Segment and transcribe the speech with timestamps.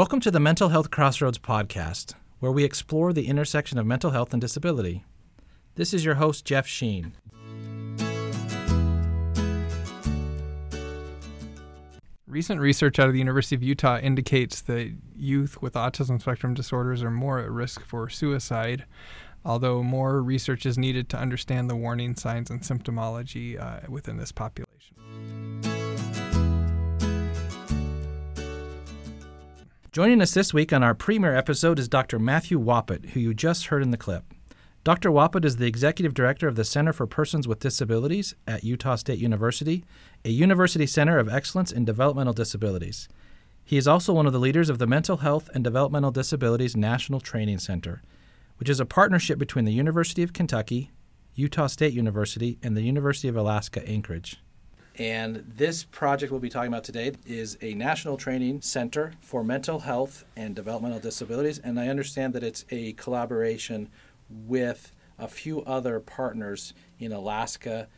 [0.00, 4.32] Welcome to the Mental Health Crossroads podcast, where we explore the intersection of mental health
[4.32, 5.04] and disability.
[5.74, 7.12] This is your host, Jeff Sheen.
[12.26, 17.02] Recent research out of the University of Utah indicates that youth with autism spectrum disorders
[17.02, 18.86] are more at risk for suicide,
[19.44, 24.32] although more research is needed to understand the warning signs and symptomology uh, within this
[24.32, 24.96] population.
[29.92, 32.20] Joining us this week on our premiere episode is Dr.
[32.20, 34.22] Matthew Wappett, who you just heard in the clip.
[34.84, 35.10] Dr.
[35.10, 39.18] Wappett is the executive director of the Center for Persons with Disabilities at Utah State
[39.18, 39.84] University,
[40.24, 43.08] a university center of excellence in developmental disabilities.
[43.64, 47.18] He is also one of the leaders of the Mental Health and Developmental Disabilities National
[47.18, 48.00] Training Center,
[48.58, 50.92] which is a partnership between the University of Kentucky,
[51.34, 54.40] Utah State University, and the University of Alaska Anchorage.
[54.98, 59.80] And this project we'll be talking about today is a national training center for mental
[59.80, 61.58] health and developmental disabilities.
[61.58, 63.88] And I understand that it's a collaboration
[64.28, 67.88] with a few other partners in Alaska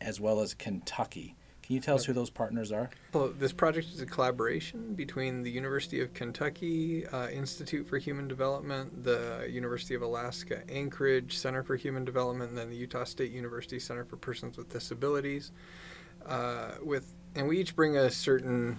[0.00, 1.36] as well as Kentucky.
[1.62, 2.90] Can you tell us who those partners are?
[3.12, 8.26] Well, this project is a collaboration between the University of Kentucky uh, Institute for Human
[8.26, 13.30] Development, the University of Alaska Anchorage Center for Human Development, and then the Utah State
[13.30, 15.52] University Center for Persons with Disabilities
[16.26, 18.78] uh, with, and we each bring a certain,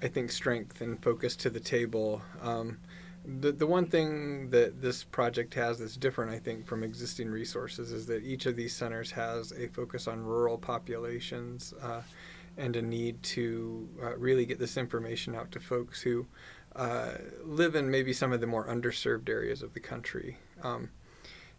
[0.00, 2.22] I think, strength and focus to the table.
[2.40, 2.78] Um,
[3.24, 7.92] the, the one thing that this project has that's different, I think, from existing resources
[7.92, 12.02] is that each of these centers has a focus on rural populations uh,
[12.56, 16.26] and a need to uh, really get this information out to folks who
[16.74, 17.12] uh,
[17.44, 20.38] live in maybe some of the more underserved areas of the country.
[20.62, 20.90] Um,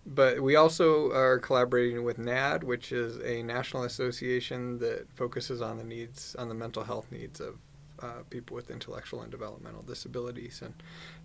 [0.06, 5.78] but we also are collaborating with NAD, which is a national association that focuses on
[5.78, 7.58] the needs, on the mental health needs of
[8.02, 10.62] uh, people with intellectual and developmental disabilities.
[10.62, 10.74] And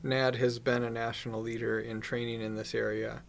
[0.03, 3.23] NAD has been a national leader in training in this area.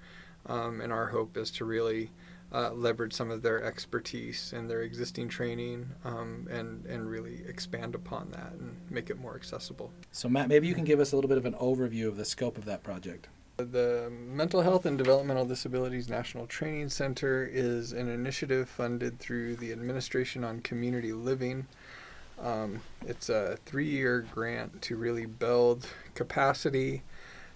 [0.46, 2.12] Um, and our hope is to really
[2.52, 7.96] uh, leverage some of their expertise and their existing training um, and, and really expand
[7.96, 9.92] upon that and make it more accessible.
[10.12, 12.26] So, Matt, maybe you can give us a little bit of an overview of the
[12.26, 13.28] scope of that project.
[13.60, 19.74] The Mental Health and Developmental Disabilities National Training Center is an initiative funded through the
[19.74, 21.68] Administration on Community Living.
[22.42, 27.04] Um, it's a three year grant to really build capacity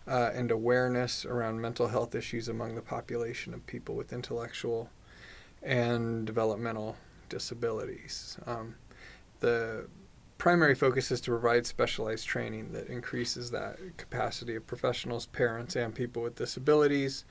[0.06, 4.90] uh, and awareness around mental health issues among the population of people with intellectual
[5.62, 6.98] and developmental
[7.30, 8.38] disabilities.
[8.46, 8.76] Um,
[9.40, 9.88] the
[10.44, 15.96] primary focus is to provide specialized training that increases that capacity of professionals, parents, and
[15.96, 17.24] people with disabilities,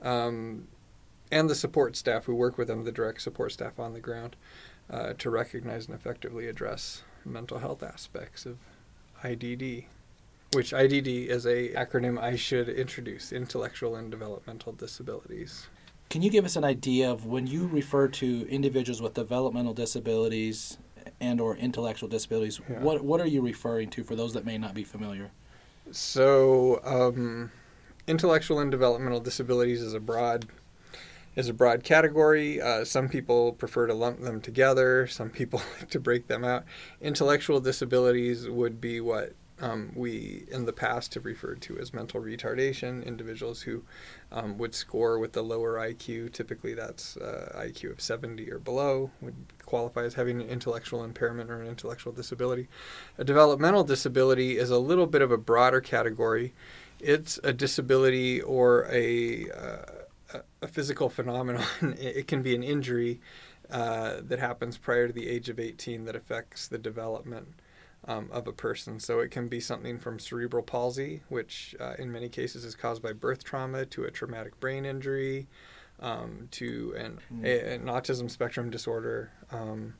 [0.00, 0.66] um,
[1.30, 4.36] and the support staff who work with them, the direct support staff on the ground,
[4.88, 8.56] uh, to recognize and effectively address mental health aspects of
[9.22, 9.84] IDD,
[10.54, 15.66] which IDD is a acronym I should introduce: intellectual and developmental disabilities.
[16.08, 20.78] Can you give us an idea of when you refer to individuals with developmental disabilities
[21.20, 22.80] and or intellectual disabilities, yeah.
[22.80, 25.30] what what are you referring to for those that may not be familiar?
[25.92, 27.52] So, um,
[28.06, 30.46] intellectual and developmental disabilities is a broad
[31.36, 32.60] is a broad category.
[32.60, 35.06] Uh, some people prefer to lump them together.
[35.06, 36.64] Some people like to break them out.
[37.00, 42.20] Intellectual disabilities would be what um, we in the past have referred to as mental
[42.20, 43.04] retardation.
[43.04, 43.82] Individuals who
[44.30, 49.10] um, would score with the lower IQ, typically that's uh, IQ of 70 or below,
[49.20, 49.34] would
[49.64, 52.68] qualify as having an intellectual impairment or an intellectual disability.
[53.16, 56.52] A developmental disability is a little bit of a broader category.
[57.00, 61.64] It's a disability or a, uh, a physical phenomenon.
[61.98, 63.20] it can be an injury
[63.70, 67.48] uh, that happens prior to the age of 18 that affects the development
[68.08, 69.00] um, of a person.
[69.00, 73.02] So it can be something from cerebral palsy, which uh, in many cases is caused
[73.02, 75.48] by birth trauma, to a traumatic brain injury,
[76.00, 77.44] um, to an, mm.
[77.44, 79.32] a, an, autism spectrum disorder.
[79.50, 79.94] Um,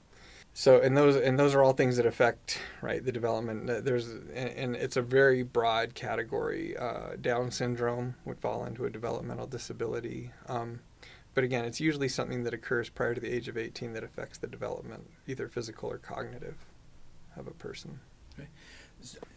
[0.52, 3.66] so and those and those are all things that affect right the development.
[3.84, 6.74] There's and, and it's a very broad category.
[6.76, 10.30] Uh, Down syndrome would fall into a developmental disability.
[10.48, 10.80] Um,
[11.34, 14.38] but again, it's usually something that occurs prior to the age of 18 that affects
[14.38, 16.56] the development, either physical or cognitive
[17.36, 18.00] of a person.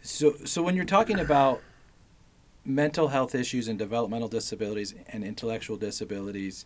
[0.04, 1.62] So, so when you're talking about
[2.66, 6.66] mental health issues and developmental disabilities and intellectual disabilities,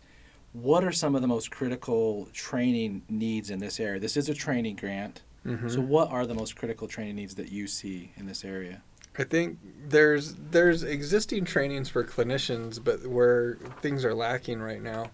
[0.52, 4.00] what are some of the most critical training needs in this area?
[4.00, 5.22] This is a training grant.
[5.44, 5.68] Mm-hmm.
[5.68, 8.82] So, what are the most critical training needs that you see in this area?
[9.18, 9.58] I think
[9.88, 15.10] there's there's existing trainings for clinicians, but where things are lacking right now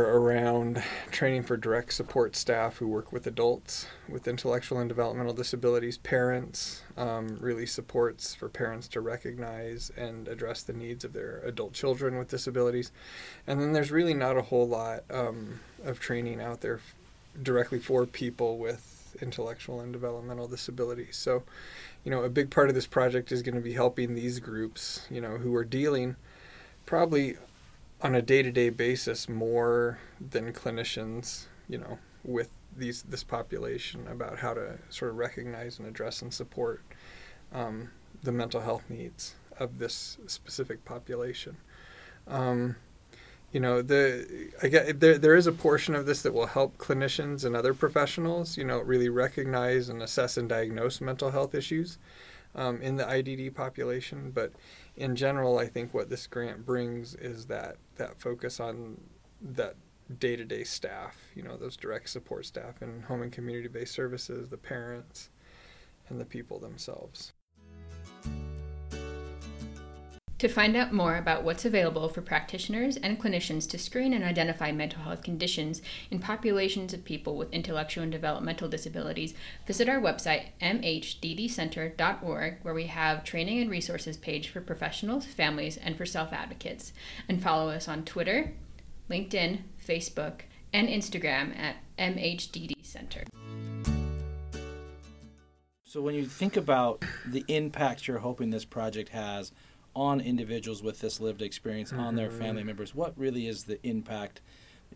[0.00, 5.98] around training for direct support staff who work with adults with intellectual and developmental disabilities,
[5.98, 11.74] parents, um, really supports for parents to recognize and address the needs of their adult
[11.74, 12.90] children with disabilities.
[13.46, 16.94] And then there's really not a whole lot um, of training out there f-
[17.42, 21.16] directly for people with intellectual and developmental disabilities.
[21.16, 21.42] So,
[22.02, 25.06] you know, a big part of this project is going to be helping these groups,
[25.10, 26.16] you know, who are dealing
[26.86, 27.36] probably
[28.02, 34.54] on a day-to-day basis more than clinicians, you know, with these this population about how
[34.54, 36.82] to sort of recognize and address and support
[37.52, 37.90] um,
[38.22, 41.56] the mental health needs of this specific population.
[42.26, 42.76] Um,
[43.52, 46.78] you know, the I get there there is a portion of this that will help
[46.78, 51.98] clinicians and other professionals, you know, really recognize and assess and diagnose mental health issues
[52.54, 54.52] um, in the IDD population, but
[54.96, 59.00] in general, I think what this grant brings is that that focus on
[59.40, 59.76] that
[60.18, 65.30] day-to-day staff, you know, those direct support staff in home and community-based services, the parents,
[66.08, 67.32] and the people themselves.
[70.42, 74.72] To find out more about what's available for practitioners and clinicians to screen and identify
[74.72, 75.80] mental health conditions
[76.10, 79.34] in populations of people with intellectual and developmental disabilities,
[79.68, 85.96] visit our website mhddcenter.org where we have training and resources page for professionals, families, and
[85.96, 86.92] for self-advocates.
[87.28, 88.52] And follow us on Twitter,
[89.08, 90.40] LinkedIn, Facebook,
[90.72, 93.22] and Instagram at MHDD Center.
[95.84, 99.52] So when you think about the impact you're hoping this project has
[99.94, 102.66] on individuals with this lived experience, on their family Mm-hmm.
[102.68, 104.40] members, what really is the impact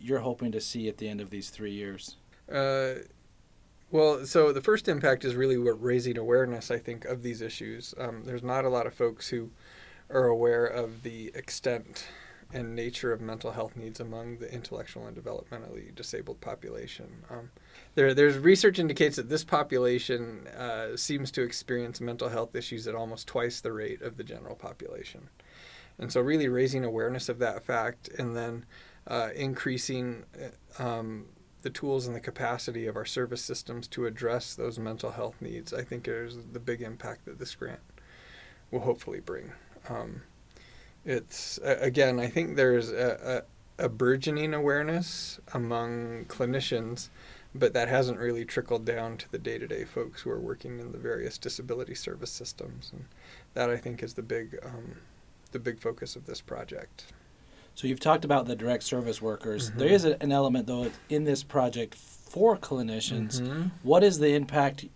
[0.01, 2.17] you're hoping to see at the end of these three years?
[2.51, 2.95] Uh,
[3.91, 7.95] well, so the first impact is really what raising awareness, I think, of these issues.
[7.99, 9.51] Um, there's not a lot of folks who
[10.11, 12.07] are aware of the extent
[12.53, 17.25] and nature of mental health needs among the intellectual and developmentally disabled population.
[17.29, 17.51] Um,
[17.95, 22.95] there, there's research indicates that this population uh, seems to experience mental health issues at
[22.95, 25.29] almost twice the rate of the general population.
[25.99, 28.65] And so, really raising awareness of that fact and then
[29.07, 30.25] uh, increasing
[30.79, 31.27] uh, um,
[31.63, 35.73] the tools and the capacity of our service systems to address those mental health needs,
[35.73, 37.81] I think is the big impact that this grant
[38.71, 39.53] will hopefully bring.
[39.89, 40.23] Um,
[41.07, 43.45] it's again, I think there's a,
[43.79, 47.09] a, a burgeoning awareness among clinicians,
[47.55, 50.99] but that hasn't really trickled down to the day-to-day folks who are working in the
[50.99, 53.05] various disability service systems, and
[53.55, 54.97] that I think is the big um,
[55.53, 57.05] the big focus of this project.
[57.77, 59.71] So you've talked about the direct service workers.
[59.71, 59.79] Mhm.
[59.79, 63.41] There is a, an element though in this project for clinicians.
[63.41, 63.71] Mhm.
[63.83, 64.87] What is the impact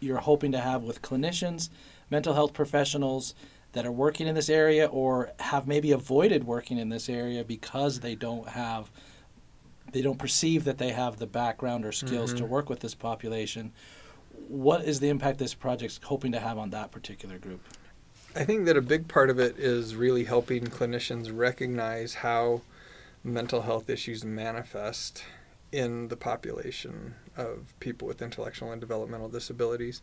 [0.00, 1.68] you're hoping to have with clinicians,
[2.08, 3.34] mental health professionals
[3.72, 8.00] that are working in this area or have maybe avoided working in this area because
[8.00, 8.90] they don't have
[9.92, 12.48] they don't perceive that they have the background or skills to Mhm.
[12.48, 13.72] work with this population.
[14.46, 17.60] What is the impact this project's hoping to have on that particular group?
[18.36, 22.60] I think that a big part of it is really helping clinicians recognize how
[23.24, 25.24] mental health issues manifest
[25.72, 30.02] in the population of people with intellectual and developmental disabilities,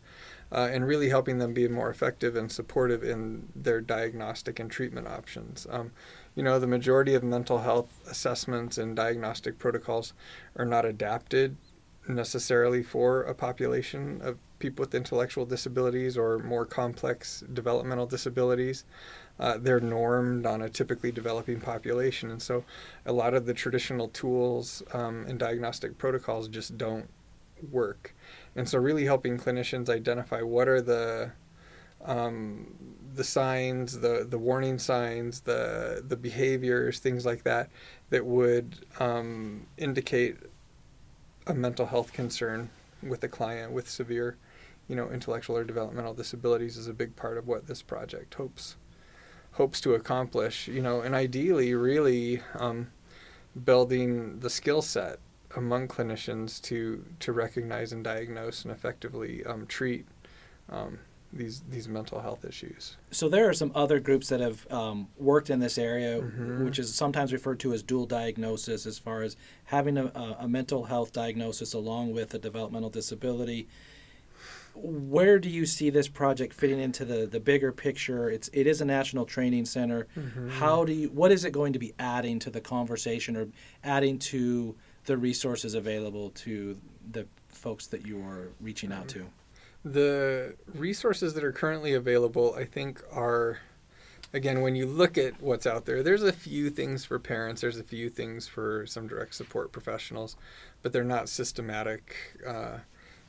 [0.50, 5.06] uh, and really helping them be more effective and supportive in their diagnostic and treatment
[5.06, 5.66] options.
[5.70, 5.92] Um,
[6.34, 10.14] you know, the majority of mental health assessments and diagnostic protocols
[10.56, 11.56] are not adapted
[12.08, 18.84] necessarily for a population of people with intellectual disabilities or more complex developmental disabilities.
[19.38, 22.64] Uh, they're normed on a typically developing population, and so
[23.06, 27.08] a lot of the traditional tools um, and diagnostic protocols just don't
[27.70, 28.14] work.
[28.56, 31.32] And so, really helping clinicians identify what are the
[32.04, 32.74] um,
[33.14, 37.70] the signs, the the warning signs, the the behaviors, things like that,
[38.10, 40.36] that would um, indicate
[41.46, 42.70] a mental health concern
[43.02, 44.36] with a client with severe,
[44.88, 48.76] you know, intellectual or developmental disabilities is a big part of what this project hopes
[49.52, 50.68] hopes to accomplish.
[50.68, 52.88] You know, and ideally, really um,
[53.64, 55.18] building the skill set
[55.56, 60.06] among clinicians to to recognize and diagnose and effectively um, treat
[60.70, 60.98] um,
[61.32, 62.96] these these mental health issues.
[63.10, 66.64] So there are some other groups that have um, worked in this area, Mhm.
[66.64, 70.06] which is sometimes referred to as dual diagnosis, as far as having a
[70.38, 73.68] a mental health diagnosis along with a developmental disability.
[74.80, 78.30] Where do you see this project fitting into the, the bigger picture?
[78.30, 80.06] It's it is a national training center.
[80.50, 83.48] How do you what is it going to be adding to the conversation or
[83.82, 86.78] adding to the resources available to
[87.10, 89.26] the folks that you are reaching out to?
[89.84, 93.58] The resources that are currently available, I think, are
[94.32, 97.78] again, when you look at what's out there, there's a few things for parents, there's
[97.78, 100.36] a few things for some direct support professionals,
[100.82, 102.14] but they're not systematic.
[102.46, 102.78] Uh,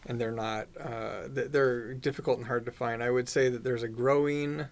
[0.05, 3.03] and they're not uh, they're difficult and hard to find.
[3.03, 4.65] I would say that there's a growing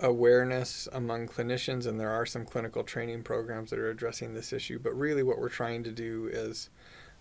[0.00, 4.78] awareness among clinicians, and there are some clinical training programs that are addressing this issue.
[4.78, 6.70] But really, what we're trying to do is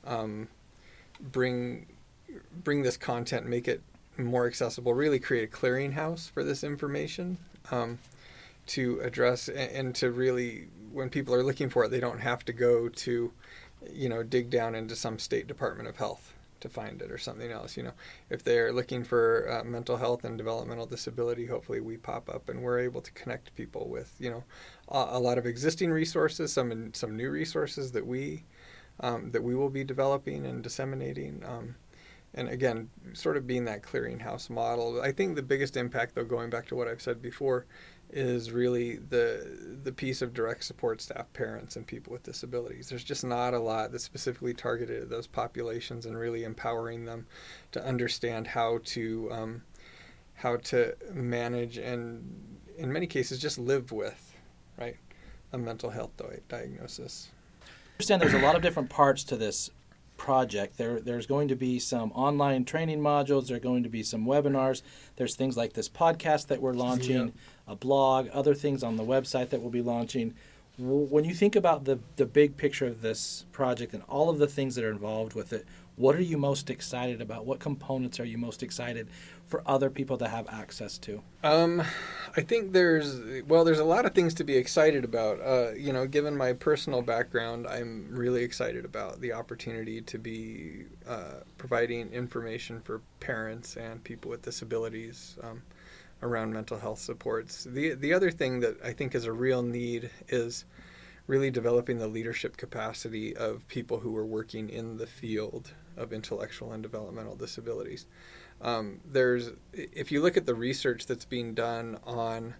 [0.05, 0.47] um,
[1.19, 1.87] bring
[2.63, 3.81] bring this content, make it
[4.17, 7.37] more accessible, really create a clearinghouse for this information
[7.71, 7.99] um,
[8.65, 12.43] to address and, and to really, when people are looking for it, they don't have
[12.45, 13.31] to go to,
[13.91, 17.51] you know, dig down into some state Department of Health to find it or something
[17.51, 17.77] else.
[17.77, 17.93] You know,
[18.29, 22.61] if they're looking for uh, mental health and developmental disability, hopefully we pop up and
[22.61, 24.43] we're able to connect people with you know
[24.89, 28.43] a, a lot of existing resources, some some new resources that we
[28.99, 31.43] um, that we will be developing and disseminating.
[31.45, 31.75] Um,
[32.37, 35.01] and again, sort of being that clearinghouse model.
[35.01, 37.65] I think the biggest impact, though, going back to what I've said before,
[38.11, 42.89] is really the the piece of direct support staff, parents, and people with disabilities.
[42.89, 47.25] There's just not a lot that's specifically targeted at those populations and really empowering them
[47.71, 49.63] to understand how to um,
[50.35, 52.23] how to manage and
[52.77, 54.35] in many cases just live with
[54.77, 54.97] right
[55.51, 56.11] a mental health
[56.47, 57.29] diagnosis.
[57.63, 57.65] I
[57.97, 59.71] understand there's a lot of different parts to this
[60.17, 60.77] project.
[60.77, 63.47] There, there's going to be some online training modules.
[63.47, 64.81] There are going to be some webinars.
[65.15, 67.33] There's things like this podcast that we're launching,
[67.67, 70.33] a blog, other things on the website that we'll be launching.
[70.79, 74.47] When you think about the the big picture of this project and all of the
[74.47, 75.65] things that are involved with it,
[75.97, 77.45] what are you most excited about?
[77.45, 79.07] What components are you most excited
[79.45, 81.21] for other people to have access to?
[81.43, 81.81] Um,
[82.35, 85.41] I think there's well, there's a lot of things to be excited about.
[85.41, 90.85] Uh, you know, given my personal background, I'm really excited about the opportunity to be
[91.07, 95.63] uh, providing information for parents and people with disabilities um,
[96.21, 97.63] around mental health supports.
[97.63, 100.65] The the other thing that I think is a real need is
[101.27, 106.71] really developing the leadership capacity of people who are working in the field of intellectual
[106.71, 108.07] and developmental disabilities.
[108.61, 112.55] Um, there's, if you look at the research that's being done on,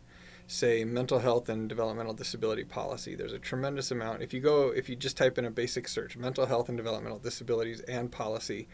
[0.47, 4.21] say, mental health and developmental disability policy, there's a tremendous amount.
[4.21, 7.19] If you go, if you just type in a basic search, mental health and developmental
[7.19, 8.67] disabilities and policy,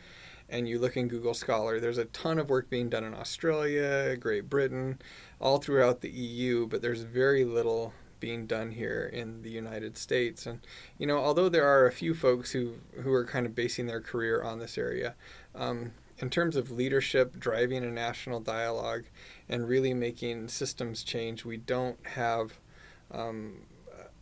[0.49, 4.17] and you look in Google Scholar, there's a ton of work being done in Australia,
[4.17, 4.99] Great Britain,
[5.39, 7.93] all throughout the EU, but there's very little
[8.23, 10.45] being done here in the United States.
[10.45, 10.61] And
[10.97, 13.99] you know, although there are a few folks who who are kind of basing their
[13.99, 15.15] career on this area,
[15.53, 19.03] um, in terms of leadership, driving a national dialogue,
[19.49, 22.53] and really making systems change, we don't have
[23.11, 23.65] um,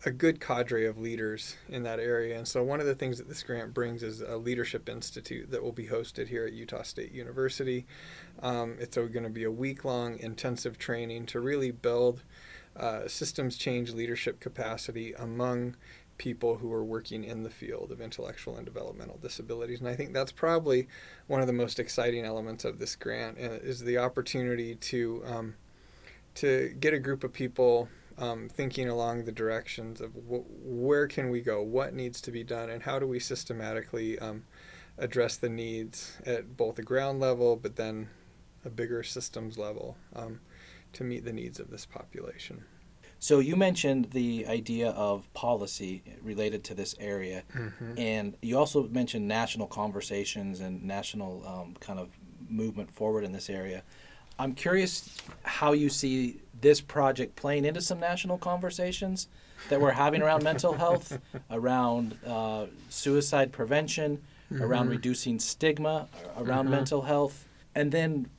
[0.03, 2.35] a good cadre of leaders in that area.
[2.35, 5.61] And so, one of the things that this grant brings is a leadership institute that
[5.61, 7.85] will be hosted here at Utah State University.
[8.41, 12.23] Um, it's going to be a week long intensive training to really build
[12.77, 15.75] uh, systems change leadership capacity among
[16.17, 19.79] people who are working in the field of intellectual and developmental disabilities.
[19.79, 20.87] And I think that's probably
[21.27, 25.55] one of the most exciting elements of this grant uh, is the opportunity to um,
[26.35, 31.29] to get a group of people um, thinking along the directions of wh- where can
[31.29, 34.43] we go, what needs to be done, and how do we systematically um,
[34.97, 38.09] address the needs at both the ground level, but then
[38.63, 39.97] a bigger systems level.
[40.15, 40.39] Um,
[40.93, 42.63] to meet the needs of this population.
[43.19, 47.93] So you mentioned the idea of policy related to this area, mm-hmm.
[47.95, 52.09] and you also mentioned national conversations and national um, kind of
[52.49, 53.83] movement forward in this area.
[54.39, 59.27] I'm curious how you see this project playing into some national conversations
[59.69, 61.19] that we're having around mental health,
[61.51, 64.19] around uh, suicide prevention,
[64.51, 64.63] mm-hmm.
[64.63, 66.07] around reducing stigma
[66.37, 66.71] around mm-hmm.
[66.71, 68.31] mental health, and then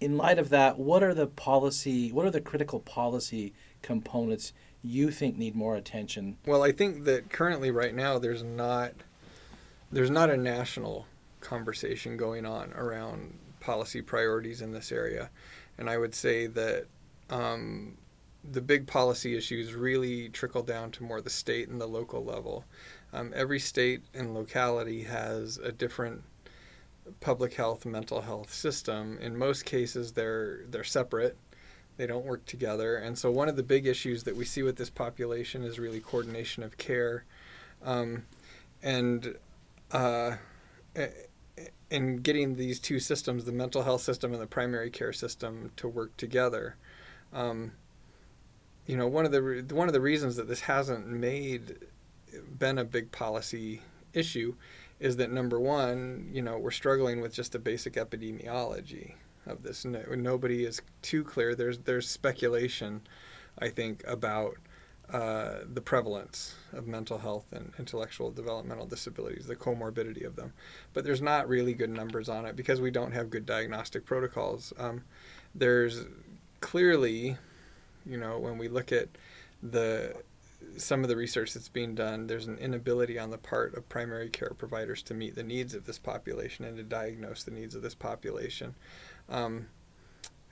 [0.00, 3.52] in light of that, what are the policy, what are the critical policy
[3.82, 4.52] components
[4.82, 6.38] you think need more attention?
[6.46, 8.92] Well, I think that currently, right now, there's not
[9.92, 11.06] there's not a national
[11.40, 15.30] conversation going on around policy priorities in this area,
[15.78, 16.86] and I would say that
[17.28, 17.98] um,
[18.52, 22.64] the big policy issues really trickle down to more the state and the local level.
[23.12, 26.22] Um, every state and locality has a different
[27.20, 31.36] public health mental health system in most cases they're they're separate.
[31.96, 32.96] They don't work together.
[32.96, 36.00] And so one of the big issues that we see with this population is really
[36.00, 37.24] coordination of care.
[37.84, 38.24] Um,
[38.82, 39.36] and
[39.92, 40.36] uh,
[41.90, 45.88] in getting these two systems the mental health system and the primary care system to
[45.88, 46.76] work together
[47.32, 47.72] um,
[48.86, 51.76] you know one of the one of the reasons that this hasn't made
[52.58, 53.82] been a big policy
[54.14, 54.54] issue
[55.00, 59.14] is that number one, you know, we're struggling with just the basic epidemiology
[59.46, 59.84] of this.
[59.84, 61.54] No, nobody is too clear.
[61.54, 63.02] There's there's speculation
[63.58, 64.56] I think, about
[65.12, 70.52] uh, the prevalence of mental health and intellectual developmental disabilities, the comorbidity of them.
[70.94, 74.72] But there's not really good numbers on it because we don't have good diagnostic protocols.
[74.78, 75.04] Um,
[75.54, 76.04] there's
[76.60, 77.36] clearly,
[78.06, 79.08] you know, when we look at
[79.62, 80.14] the
[80.76, 84.28] some of the research that's being done, there's an inability on the part of primary
[84.28, 87.82] care providers to meet the needs of this population and to diagnose the needs of
[87.82, 88.74] this population.
[89.28, 89.68] Um,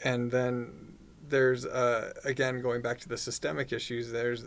[0.04, 0.98] and then
[1.28, 4.10] there's uh, again going back to the systemic issues.
[4.10, 4.44] There's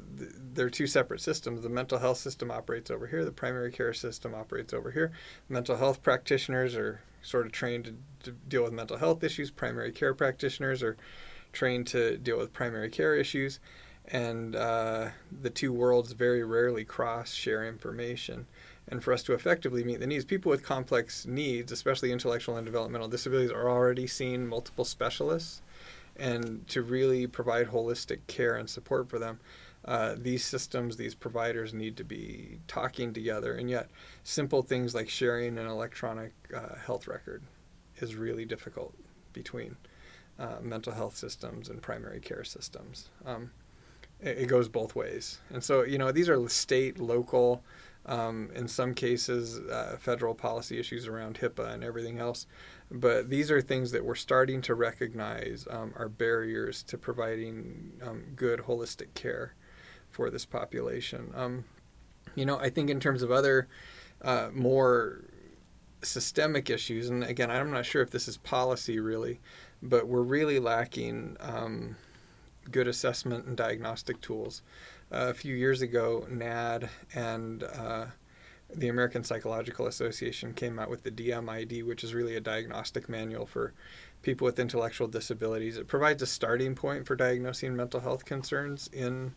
[0.53, 1.61] there are two separate systems.
[1.61, 3.23] The mental health system operates over here.
[3.23, 5.11] The primary care system operates over here.
[5.49, 9.51] Mental health practitioners are sort of trained to, to deal with mental health issues.
[9.51, 10.97] Primary care practitioners are
[11.53, 13.59] trained to deal with primary care issues
[14.11, 15.09] and uh,
[15.41, 18.45] the two worlds very rarely cross share information.
[18.87, 22.65] And for us to effectively meet the needs people with complex needs especially intellectual and
[22.65, 25.61] developmental disabilities are already seeing multiple specialists
[26.17, 29.39] and to really provide holistic care and support for them
[29.85, 33.53] uh, these systems these providers need to be talking together.
[33.53, 33.89] And yet
[34.23, 37.43] simple things like sharing an electronic uh, health record
[37.97, 38.93] is really difficult
[39.33, 39.75] between
[40.39, 43.09] uh, mental health systems and primary care systems.
[43.25, 43.51] Um,
[44.21, 45.39] it goes both ways.
[45.49, 47.63] And so, you know, these are state, local,
[48.05, 52.47] um, in some cases, uh, federal policy issues around HIPAA and everything else.
[52.89, 58.23] But these are things that we're starting to recognize um, are barriers to providing um,
[58.35, 59.55] good holistic care
[60.09, 61.31] for this population.
[61.35, 61.65] Um,
[62.35, 63.67] you know, I think in terms of other
[64.21, 65.21] uh, more
[66.03, 69.39] systemic issues, and again, I'm not sure if this is policy really,
[69.81, 71.95] but we're really lacking um,
[72.69, 74.61] good assessment and diagnostic tools.
[75.11, 78.05] Uh, a few years ago, NAD and uh,
[78.73, 83.45] the American Psychological Association came out with the DMID, which is really a diagnostic manual
[83.45, 83.73] for
[84.21, 85.77] people with intellectual disabilities.
[85.77, 89.33] It provides a starting point for diagnosing mental health concerns in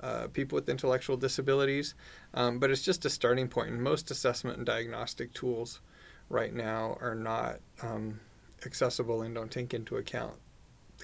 [0.00, 1.94] uh, people with intellectual disabilities,
[2.34, 3.70] um, but it's just a starting point.
[3.70, 5.80] And most assessment and diagnostic tools
[6.28, 8.18] right now are not um,
[8.66, 10.34] accessible and don't take into account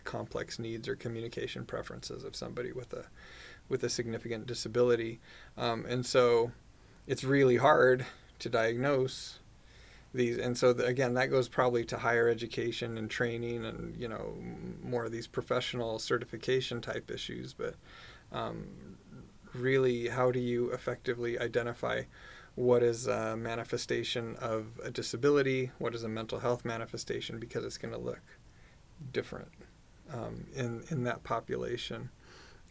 [0.05, 3.05] complex needs or communication preferences of somebody with a
[3.69, 5.21] with a significant disability,
[5.59, 6.51] um, and so
[7.07, 8.07] it's really hard
[8.39, 9.41] to diagnose
[10.15, 10.39] these.
[10.39, 14.35] And so the, again, that goes probably to higher education and training, and you know
[14.83, 17.53] more of these professional certification type issues.
[17.53, 17.75] But
[18.33, 18.67] um,
[19.55, 22.03] really, how do you effectively identify?
[22.55, 27.79] what is a manifestation of a disability, what is a mental health manifestation, because it's
[27.79, 28.21] going to look
[29.13, 29.53] different
[30.13, 32.11] um, in in that population.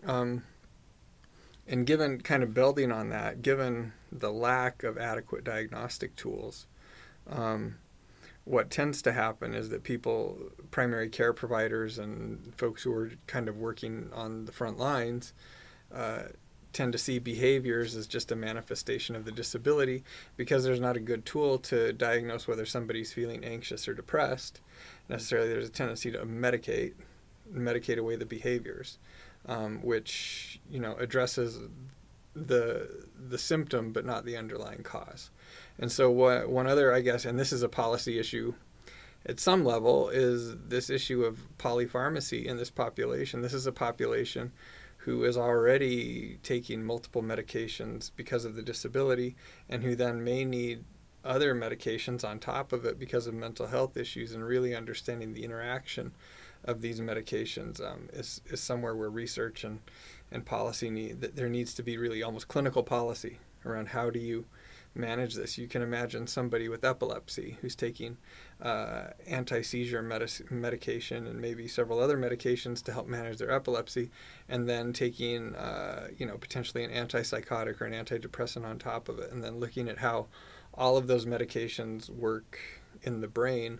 [0.05, 0.43] Um,
[1.67, 6.65] and given kind of building on that, given the lack of adequate diagnostic tools,
[7.29, 7.75] um,
[8.45, 10.37] what tends to happen is that people,
[10.71, 15.33] primary care providers, and folks who are kind of working on the front lines,
[15.93, 16.23] uh,
[16.71, 20.03] tend to see behaviors as just a manifestation of the disability
[20.37, 24.61] because there's not a good tool to diagnose whether somebody's feeling anxious or depressed.
[25.09, 26.93] Necessarily, there's a tendency to medicate
[27.53, 28.97] medicate away the behaviors,
[29.45, 31.59] um, which you know addresses
[32.35, 35.31] the the symptom but not the underlying cause.
[35.79, 38.53] And so what one other I guess, and this is a policy issue
[39.25, 43.41] at some level, is this issue of polypharmacy in this population.
[43.41, 44.51] This is a population
[45.07, 49.35] who is already taking multiple medications because of the disability
[49.69, 50.83] and who then may need
[51.23, 55.43] other medications on top of it because of mental health issues and really understanding the
[55.43, 56.11] interaction
[56.63, 59.79] of these medications um, is, is somewhere where research and,
[60.31, 64.19] and policy need that there needs to be really almost clinical policy around how do
[64.19, 64.45] you
[64.97, 65.57] manage this.
[65.57, 68.17] You can imagine somebody with epilepsy who's taking
[68.61, 74.09] uh, anti-seizure medis- medication and maybe several other medications to help manage their epilepsy,
[74.49, 79.19] and then taking uh, you know potentially an antipsychotic or an antidepressant on top of
[79.19, 80.27] it, and then looking at how
[80.73, 82.59] all of those medications work
[83.03, 83.79] in the brain.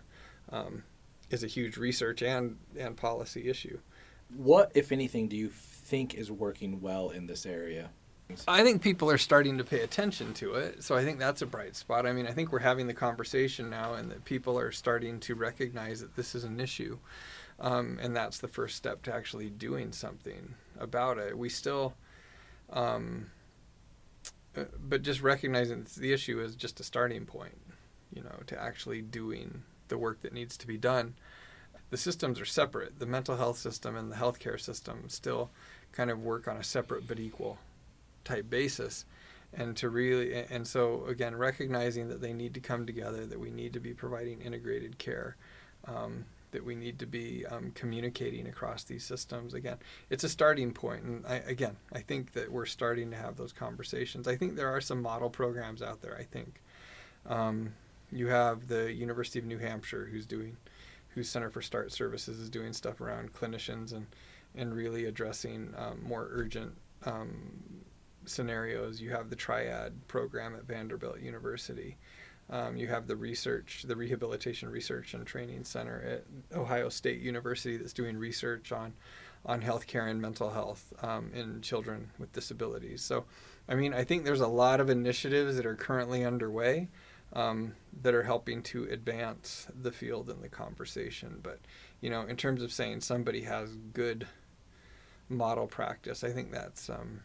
[0.50, 0.84] Um,
[1.30, 3.78] is a huge research and and policy issue.
[4.36, 7.90] What, if anything, do you think is working well in this area?
[8.46, 11.46] I think people are starting to pay attention to it, so I think that's a
[11.46, 12.04] bright spot.
[12.04, 15.34] I mean, I think we're having the conversation now, and that people are starting to
[15.34, 16.98] recognize that this is an issue,
[17.58, 21.38] um, and that's the first step to actually doing something about it.
[21.38, 21.94] We still,
[22.70, 23.30] um,
[24.54, 27.58] uh, but just recognizing the issue is just a starting point,
[28.12, 31.14] you know, to actually doing the work that needs to be done.
[31.90, 32.98] The systems are separate.
[32.98, 35.50] The mental health system and the healthcare system still
[35.92, 37.58] kind of work on a separate but equal
[38.24, 39.04] type basis.
[39.54, 43.50] And to really, and so again, recognizing that they need to come together, that we
[43.50, 45.36] need to be providing integrated care,
[45.86, 49.54] um, that we need to be um, communicating across these systems.
[49.54, 49.78] Again,
[50.10, 53.52] it's a starting point, and I, again, I think that we're starting to have those
[53.52, 54.28] conversations.
[54.28, 56.16] I think there are some model programs out there.
[56.18, 56.60] I think
[57.26, 57.72] um,
[58.10, 60.56] you have the University of New Hampshire, who's doing,
[61.10, 64.06] whose Center for Start Services is doing stuff around clinicians and
[64.54, 66.72] and really addressing um, more urgent
[67.04, 67.52] um,
[68.24, 69.00] scenarios.
[69.00, 71.96] You have the Triad program at Vanderbilt University.
[72.50, 76.02] Um, you have the research, the Rehabilitation Research and Training Center
[76.52, 78.94] at Ohio State University that's doing research on,
[79.44, 83.02] on healthcare and mental health um, in children with disabilities.
[83.02, 83.26] So,
[83.68, 86.88] I mean, I think there's a lot of initiatives that are currently underway
[87.32, 91.40] um, that are helping to advance the field and the conversation.
[91.42, 91.60] But,
[92.00, 94.26] you know, in terms of saying somebody has good
[95.28, 97.20] model practice, I think that's um,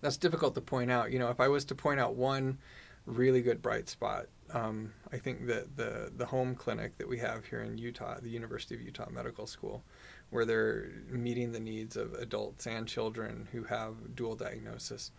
[0.00, 1.12] that's difficult to point out.
[1.12, 2.58] You know, if I was to point out one
[3.06, 4.26] really good bright spot.
[4.52, 8.30] Um, I think that the the home clinic that we have here in Utah, the
[8.30, 9.82] University of Utah Medical School,
[10.30, 15.12] where they're meeting the needs of adults and children who have dual diagnosis,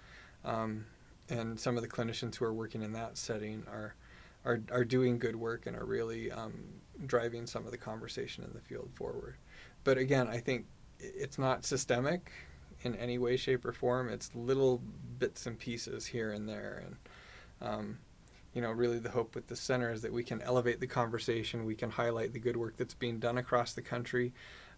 [0.43, 0.85] um,
[1.31, 3.95] and some of the clinicians who are working in that setting are
[4.43, 6.63] are, are doing good work and are really um,
[7.05, 9.35] driving some of the conversation in the field forward.
[9.83, 10.65] But again, I think
[10.99, 12.31] it's not systemic
[12.81, 14.09] in any way, shape, or form.
[14.09, 14.81] It's little
[15.19, 16.95] bits and pieces here and there, and
[17.69, 17.99] um,
[18.53, 21.63] you know, really the hope with the center is that we can elevate the conversation,
[21.63, 24.33] we can highlight the good work that's being done across the country,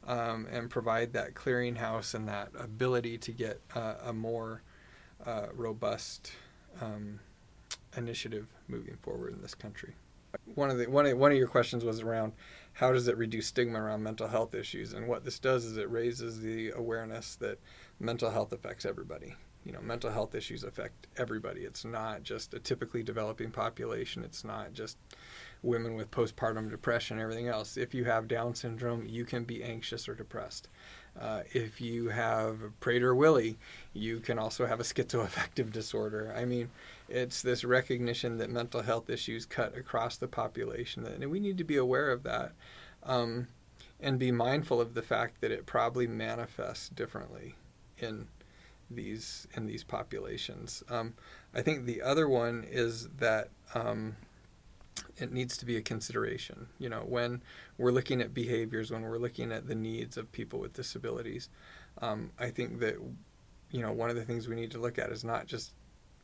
[0.05, 4.61] um, and provide that clearinghouse and that ability to get uh, a more
[5.25, 6.31] uh, robust
[6.81, 7.19] um,
[7.97, 9.93] initiative moving forward in this country.
[10.55, 12.33] One of the one of, one of your questions was around
[12.73, 15.89] how does it reduce stigma around mental health issues, and what this does is it
[15.91, 17.59] raises the awareness that
[17.99, 19.35] mental health affects everybody.
[19.63, 21.61] You know mental health issues affect everybody.
[21.61, 24.23] It's not just a typically developing population.
[24.23, 24.97] It's not just
[25.61, 27.77] women with postpartum depression and everything else.
[27.77, 30.67] If you have down syndrome you can be anxious or depressed
[31.19, 33.57] uh, if you have Prader-Willi,
[33.93, 36.33] you can also have a schizoaffective disorder.
[36.35, 36.69] I mean,
[37.07, 41.63] it's this recognition that mental health issues cut across the population, and we need to
[41.63, 42.53] be aware of that,
[43.03, 43.47] um,
[43.99, 47.55] and be mindful of the fact that it probably manifests differently
[47.99, 48.27] in
[48.89, 50.83] these in these populations.
[50.89, 51.13] Um,
[51.53, 54.15] I think the other one is that um,
[55.17, 56.67] it needs to be a consideration.
[56.79, 57.41] You know, when
[57.77, 61.49] we're looking at behaviors, when we're looking at the needs of people with disabilities,
[62.01, 62.95] um, I think that
[63.71, 65.71] you know one of the things we need to look at is not just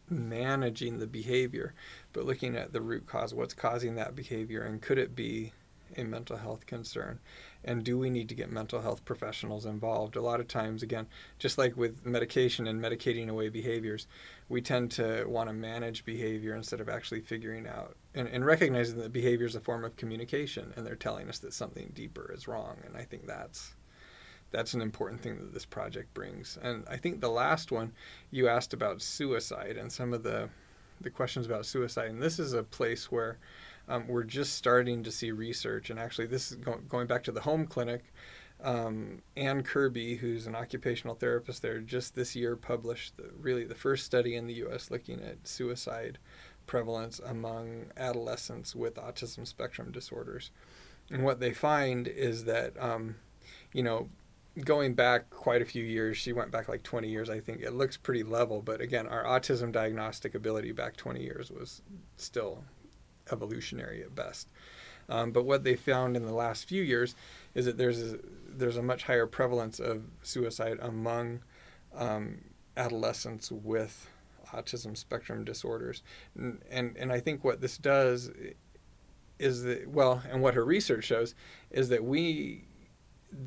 [0.10, 1.74] managing the behavior,
[2.14, 5.54] but looking at the root cause, what's causing that behavior, and could it be
[5.98, 7.20] a mental health concern?
[7.64, 10.16] and do we need to get mental health professionals involved?
[10.16, 14.08] A lot of times, again, just like with medication and medicating away behaviors,
[14.48, 18.98] we tend to want to manage behavior instead of actually figuring out and, and recognizing
[19.00, 22.48] that behavior is a form of communication and they're telling us that something deeper is
[22.48, 22.78] wrong.
[22.86, 23.76] And I think that's
[24.52, 26.58] that's an important thing that this project brings.
[26.64, 27.92] And I think the last one
[28.32, 30.50] you asked about suicide and some of the
[31.02, 33.38] the questions about suicide, and this is a place where
[33.88, 37.32] um, we're just starting to see research, and actually, this is go- going back to
[37.32, 38.14] the home clinic.
[38.62, 43.76] Um, Anne Kirby, who's an occupational therapist there, just this year published the, really the
[43.76, 44.92] first study in the U.S.
[44.92, 46.20] looking at suicide
[46.70, 50.52] prevalence among adolescents with autism spectrum disorders.
[51.10, 53.16] And what they find is that, um,
[53.74, 54.08] you know,
[54.64, 57.74] going back quite a few years, she went back like 20 years, I think, it
[57.74, 58.62] looks pretty level.
[58.62, 61.82] But again, our autism diagnostic ability back 20 years was
[62.18, 62.64] still
[63.32, 64.48] evolutionary at best.
[65.10, 67.16] Um, but what they found in the last few years
[67.56, 71.40] is that there's a, there's a much higher prevalence of suicide among
[71.96, 72.42] um,
[72.78, 74.08] adolescents with
[74.54, 76.04] autism spectrum disorders,
[76.36, 78.32] and, and and I think what this does
[79.40, 81.36] is that well, and what her research shows
[81.72, 82.66] is that we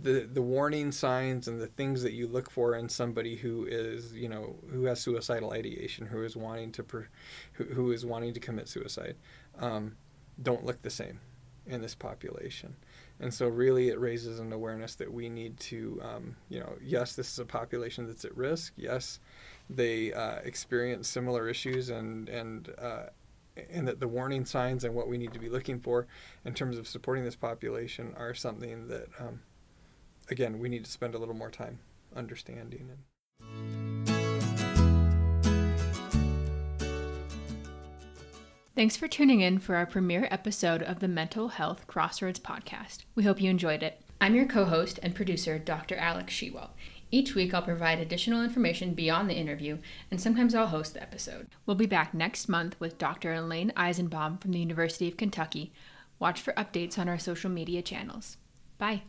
[0.03, 4.13] the the warning signs and the things that you look for in somebody who is
[4.13, 7.09] you know who has suicidal ideation who is wanting to per,
[7.55, 9.17] who, who is wanting to commit suicide
[9.59, 9.97] um,
[10.41, 11.19] don't look the same
[11.67, 12.75] in this population
[13.21, 17.15] and so really it raises an awareness that we need to um, you know yes
[17.15, 19.21] this is a population that's at risk yes
[19.71, 23.05] they uh, experience similar issues and and uh,
[23.71, 26.07] and that the warning signs and what we need to be looking for
[26.45, 29.41] in terms of supporting this population are something that um,
[30.31, 31.79] again, we need to spend a little more time
[32.15, 32.91] understanding.
[38.75, 43.01] Thanks for tuning in for our premiere episode of the Mental Health Crossroads podcast.
[43.15, 44.01] We hope you enjoyed it.
[44.19, 45.95] I'm your co host and producer, Dr.
[45.97, 46.71] Alex Shewell.
[47.11, 49.77] Each week, I'll provide additional information beyond the interview,
[50.11, 51.49] and sometimes I'll host the episode.
[51.67, 53.35] We'll be back next month with Dr.
[53.35, 55.71] Elaine Eisenbaum from the University of Kentucky.
[56.19, 58.39] Watch for updates on our social media channels.
[58.79, 59.03] Bye.